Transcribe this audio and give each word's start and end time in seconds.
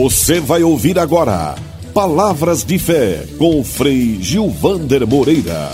Você 0.00 0.38
vai 0.38 0.62
ouvir 0.62 0.96
agora 0.96 1.56
Palavras 1.92 2.64
de 2.64 2.78
Fé 2.78 3.26
com 3.36 3.64
Frei 3.64 4.22
Gilvander 4.22 5.04
Moreira. 5.04 5.70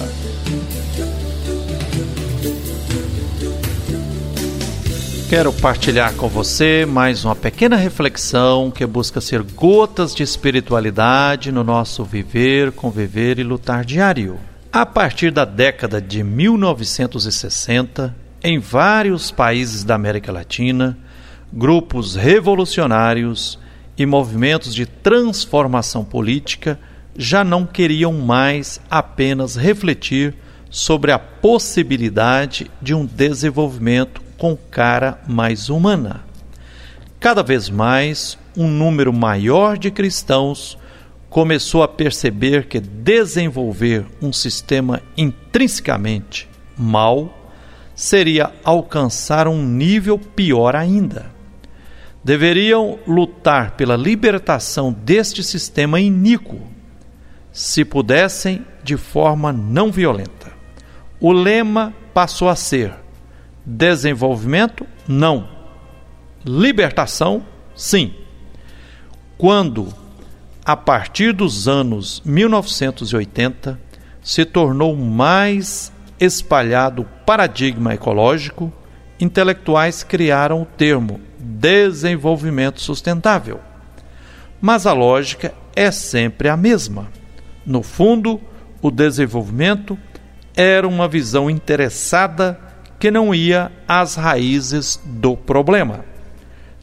Quero 5.28 5.52
partilhar 5.52 6.14
com 6.14 6.26
você 6.26 6.86
mais 6.86 7.26
uma 7.26 7.36
pequena 7.36 7.76
reflexão 7.76 8.70
que 8.70 8.86
busca 8.86 9.20
ser 9.20 9.42
gotas 9.42 10.14
de 10.14 10.22
espiritualidade 10.22 11.52
no 11.52 11.62
nosso 11.62 12.02
viver, 12.02 12.72
conviver 12.72 13.38
e 13.38 13.42
lutar 13.42 13.84
diário. 13.84 14.40
A 14.72 14.86
partir 14.86 15.32
da 15.32 15.44
década 15.44 16.00
de 16.00 16.24
1960, 16.24 18.16
em 18.42 18.58
vários 18.58 19.30
países 19.30 19.84
da 19.84 19.94
América 19.94 20.32
Latina, 20.32 20.96
grupos 21.52 22.14
revolucionários 22.14 23.62
e 23.96 24.04
movimentos 24.04 24.74
de 24.74 24.86
transformação 24.86 26.04
política 26.04 26.78
já 27.16 27.44
não 27.44 27.64
queriam 27.64 28.12
mais 28.12 28.80
apenas 28.90 29.54
refletir 29.56 30.34
sobre 30.68 31.12
a 31.12 31.18
possibilidade 31.18 32.70
de 32.82 32.92
um 32.92 33.06
desenvolvimento 33.06 34.20
com 34.36 34.56
cara 34.56 35.20
mais 35.28 35.68
humana. 35.68 36.24
Cada 37.20 37.42
vez 37.42 37.70
mais, 37.70 38.36
um 38.56 38.68
número 38.68 39.12
maior 39.12 39.78
de 39.78 39.90
cristãos 39.90 40.76
começou 41.30 41.82
a 41.82 41.88
perceber 41.88 42.66
que 42.66 42.80
desenvolver 42.80 44.04
um 44.20 44.32
sistema 44.32 45.00
intrinsecamente 45.16 46.48
mal 46.76 47.50
seria 47.94 48.52
alcançar 48.64 49.46
um 49.46 49.64
nível 49.64 50.18
pior 50.18 50.74
ainda 50.74 51.33
deveriam 52.24 52.98
lutar 53.06 53.72
pela 53.72 53.96
libertação 53.96 54.90
deste 54.90 55.44
sistema 55.44 56.00
iníquo, 56.00 56.58
se 57.52 57.84
pudessem, 57.84 58.64
de 58.82 58.96
forma 58.96 59.52
não 59.52 59.92
violenta. 59.92 60.52
O 61.20 61.32
lema 61.32 61.94
passou 62.12 62.48
a 62.48 62.56
ser: 62.56 62.94
desenvolvimento, 63.64 64.86
não. 65.06 65.48
Libertação, 66.44 67.44
sim. 67.74 68.14
Quando, 69.38 69.88
a 70.64 70.76
partir 70.76 71.32
dos 71.32 71.68
anos 71.68 72.22
1980, 72.24 73.78
se 74.22 74.44
tornou 74.44 74.96
mais 74.96 75.92
espalhado 76.18 77.02
o 77.02 77.24
paradigma 77.24 77.94
ecológico, 77.94 78.72
intelectuais 79.20 80.02
criaram 80.02 80.62
o 80.62 80.66
termo 80.66 81.20
desenvolvimento 81.38 82.80
sustentável. 82.80 83.60
Mas 84.60 84.86
a 84.86 84.92
lógica 84.92 85.54
é 85.76 85.90
sempre 85.90 86.48
a 86.48 86.56
mesma. 86.56 87.08
No 87.66 87.82
fundo, 87.82 88.40
o 88.80 88.90
desenvolvimento 88.90 89.98
era 90.56 90.86
uma 90.86 91.08
visão 91.08 91.50
interessada 91.50 92.58
que 92.98 93.10
não 93.10 93.34
ia 93.34 93.70
às 93.88 94.14
raízes 94.14 95.00
do 95.04 95.36
problema. 95.36 96.04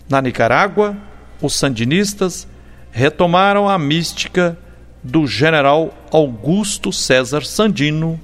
Na 0.10 0.22
Nicarágua, 0.22 0.96
os 1.42 1.56
sandinistas 1.56 2.48
retomaram 2.92 3.70
a 3.70 3.80
mística 3.80 4.58
do 5.02 5.26
general 5.26 5.94
Augusto 6.12 6.92
César 6.92 7.44
Sandino, 7.46 8.20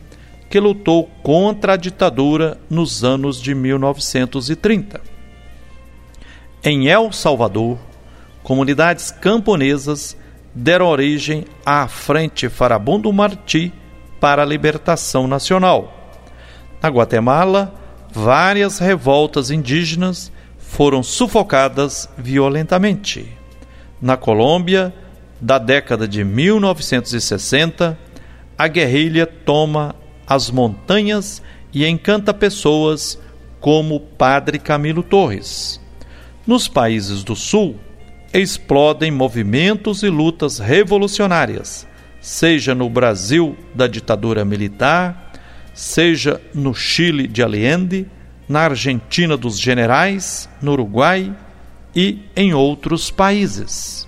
que 0.49 0.59
lutou 0.59 1.09
contra 1.21 1.73
a 1.73 1.77
ditadura 1.77 2.57
nos 2.69 3.03
anos 3.03 3.41
de 3.41 3.53
1930. 3.53 5.01
Em 6.63 6.87
El 6.87 7.11
Salvador, 7.11 7.77
comunidades 8.43 9.11
camponesas 9.11 10.17
deram 10.53 10.87
origem 10.87 11.45
à 11.65 11.87
Frente 11.87 12.49
Farabundo 12.49 13.11
Martí 13.11 13.71
para 14.19 14.41
a 14.41 14.45
Libertação 14.45 15.27
Nacional. 15.27 16.11
Na 16.81 16.89
Guatemala, 16.89 17.73
várias 18.11 18.79
revoltas 18.79 19.51
indígenas 19.51 20.31
foram 20.57 21.03
sufocadas 21.03 22.09
violentamente. 22.17 23.27
Na 24.01 24.17
Colômbia, 24.17 24.93
da 25.39 25.57
década 25.57 26.07
de 26.07 26.23
1960, 26.23 27.97
a 28.57 28.67
guerrilha 28.67 29.25
toma 29.25 29.95
as 30.27 30.51
montanhas 30.51 31.41
e 31.73 31.85
encanta 31.85 32.33
pessoas 32.33 33.17
como 33.59 33.99
Padre 33.99 34.59
Camilo 34.59 35.01
Torres. 35.01 35.79
Nos 36.45 36.67
países 36.67 37.23
do 37.23 37.35
Sul, 37.35 37.77
explodem 38.33 39.11
movimentos 39.11 40.03
e 40.03 40.09
lutas 40.09 40.59
revolucionárias, 40.59 41.87
seja 42.21 42.75
no 42.75 42.89
Brasil 42.89 43.57
da 43.73 43.87
ditadura 43.87 44.43
militar, 44.43 45.31
seja 45.73 46.41
no 46.53 46.73
Chile 46.73 47.27
de 47.27 47.41
Allende, 47.41 48.05
na 48.47 48.61
Argentina 48.61 49.35
dos 49.35 49.59
generais, 49.59 50.49
no 50.61 50.71
Uruguai 50.71 51.33
e 51.95 52.19
em 52.35 52.53
outros 52.53 53.11
países. 53.11 54.07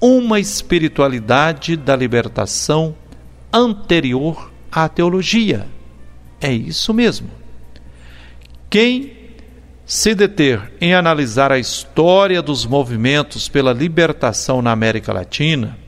Uma 0.00 0.38
espiritualidade 0.40 1.76
da 1.76 1.96
libertação 1.96 2.94
anterior 3.52 4.52
à 4.70 4.88
teologia. 4.88 5.66
É 6.40 6.52
isso 6.52 6.92
mesmo. 6.92 7.30
Quem 8.68 9.16
se 9.86 10.16
deter 10.16 10.72
em 10.80 10.94
analisar 10.94 11.52
a 11.52 11.60
história 11.60 12.42
dos 12.42 12.66
movimentos 12.66 13.48
pela 13.48 13.72
libertação 13.72 14.60
na 14.60 14.72
América 14.72 15.12
Latina, 15.12 15.78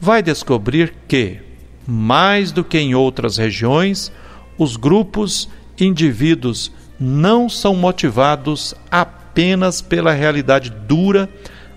vai 0.00 0.22
descobrir 0.22 0.94
que, 1.08 1.40
mais 1.84 2.52
do 2.52 2.62
que 2.62 2.78
em 2.78 2.94
outras 2.94 3.36
regiões, 3.38 4.12
os 4.56 4.76
grupos 4.76 5.48
indivíduos 5.78 6.70
não 7.00 7.48
são 7.48 7.74
motivados 7.74 8.76
apenas 8.88 9.82
pela 9.82 10.12
realidade 10.12 10.70
dura 10.70 11.28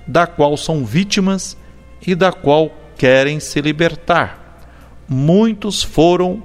da 0.06 0.28
qual 0.28 0.56
são 0.56 0.86
vítimas 0.86 1.58
e 2.06 2.14
da 2.14 2.32
qual 2.32 2.72
querem 2.96 3.40
se 3.40 3.60
libertar. 3.60 4.45
Muitos 5.08 5.84
foram 5.84 6.42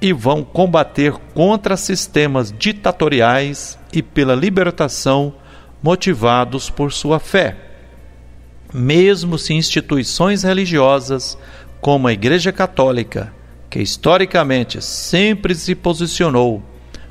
e 0.00 0.12
vão 0.12 0.44
combater 0.44 1.12
contra 1.34 1.76
sistemas 1.76 2.52
ditatoriais 2.52 3.78
e 3.92 4.02
pela 4.02 4.34
libertação 4.34 5.34
motivados 5.82 6.70
por 6.70 6.92
sua 6.92 7.18
fé. 7.18 7.56
Mesmo 8.72 9.38
se 9.38 9.54
instituições 9.54 10.42
religiosas, 10.42 11.38
como 11.80 12.08
a 12.08 12.12
Igreja 12.12 12.52
Católica, 12.52 13.32
que 13.70 13.80
historicamente 13.80 14.82
sempre 14.82 15.54
se 15.54 15.74
posicionou 15.74 16.62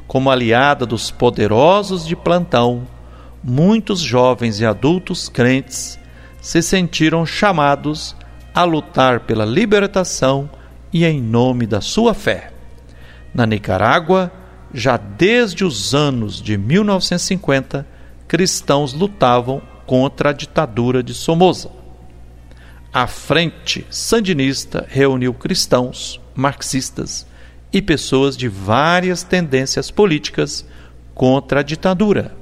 como 0.08 0.30
aliada 0.30 0.86
dos 0.86 1.10
poderosos 1.10 2.06
de 2.06 2.16
plantão, 2.16 2.88
muitos 3.44 4.00
jovens 4.00 4.60
e 4.60 4.66
adultos 4.66 5.28
crentes 5.28 6.00
se 6.42 6.62
sentiram 6.62 7.26
chamados 7.26 8.16
a 8.54 8.64
lutar 8.64 9.22
pela 9.22 9.46
libertação 9.46 10.50
e 10.96 11.04
em 11.04 11.22
nome 11.22 11.68
da 11.68 11.82
sua 11.82 12.14
fé. 12.14 12.54
Na 13.34 13.46
Nicarágua, 13.46 14.32
já 14.74 14.96
desde 14.96 15.66
os 15.66 15.94
anos 15.94 16.42
de 16.42 16.58
1950, 16.58 17.86
cristãos 18.30 18.94
lutavam 18.94 19.62
contra 19.86 20.30
a 20.30 20.34
ditadura 20.34 21.04
de 21.04 21.14
Somoza. 21.14 21.70
A 22.94 23.08
Frente 23.08 23.86
Sandinista 23.90 24.86
reuniu 24.88 25.34
cristãos, 25.34 26.22
marxistas 26.34 27.28
e 27.74 27.82
pessoas 27.82 28.38
de 28.38 28.48
várias 28.48 29.22
tendências 29.22 29.92
políticas 29.92 30.66
contra 31.14 31.60
a 31.60 31.64
ditadura. 31.64 32.34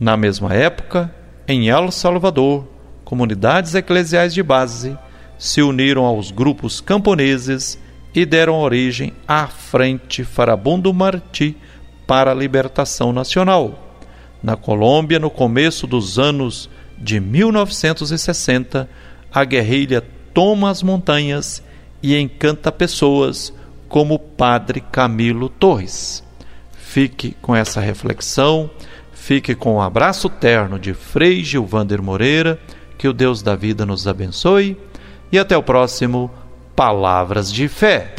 Na 0.00 0.16
mesma 0.16 0.52
época, 0.54 1.14
em 1.46 1.68
El 1.68 1.92
Salvador, 1.92 2.66
comunidades 3.04 3.76
eclesiais 3.76 4.34
de 4.34 4.42
base 4.42 4.98
se 5.40 5.62
uniram 5.62 6.04
aos 6.04 6.30
grupos 6.30 6.82
camponeses 6.82 7.78
e 8.14 8.26
deram 8.26 8.60
origem 8.60 9.14
à 9.26 9.46
Frente 9.46 10.22
Farabundo 10.22 10.92
Martí 10.92 11.56
para 12.06 12.32
a 12.32 12.34
Libertação 12.34 13.10
Nacional. 13.10 13.96
Na 14.42 14.54
Colômbia, 14.54 15.18
no 15.18 15.30
começo 15.30 15.86
dos 15.86 16.18
anos 16.18 16.68
de 16.98 17.18
1960, 17.18 18.86
a 19.32 19.44
guerrilha 19.44 20.04
toma 20.34 20.68
as 20.68 20.82
montanhas 20.82 21.62
e 22.02 22.18
encanta 22.18 22.70
pessoas 22.70 23.50
como 23.88 24.16
o 24.16 24.18
padre 24.18 24.82
Camilo 24.92 25.48
Torres. 25.48 26.22
Fique 26.74 27.34
com 27.40 27.56
essa 27.56 27.80
reflexão, 27.80 28.68
fique 29.14 29.54
com 29.54 29.72
o 29.72 29.76
um 29.76 29.80
abraço 29.80 30.28
terno 30.28 30.78
de 30.78 30.92
Frei 30.92 31.42
Gilvander 31.42 32.02
Moreira, 32.02 32.60
que 32.98 33.08
o 33.08 33.12
Deus 33.14 33.40
da 33.40 33.56
vida 33.56 33.86
nos 33.86 34.06
abençoe 34.06 34.76
e 35.32 35.38
até 35.38 35.56
o 35.56 35.62
próximo 35.62 36.30
Palavras 36.74 37.52
de 37.52 37.68
Fé. 37.68 38.14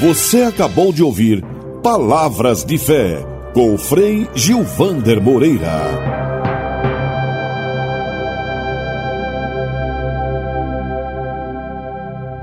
Você 0.00 0.42
acabou 0.42 0.92
de 0.92 1.02
ouvir 1.02 1.44
Palavras 1.82 2.64
de 2.64 2.78
Fé 2.78 3.24
com 3.52 3.76
Frei 3.76 4.28
Gilvander 4.34 5.20
Moreira. 5.20 6.17